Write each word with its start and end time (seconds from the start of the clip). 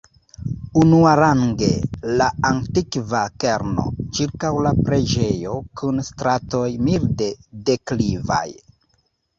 Unuarange, 0.83 1.67
la 2.21 2.29
antikva 2.51 3.21
kerno, 3.45 3.85
ĉirkaŭ 4.19 4.53
la 4.69 4.73
preĝejo, 4.89 5.63
kun 5.83 6.05
stratoj 6.13 6.67
milde 6.89 7.31
deklivaj. 7.71 8.45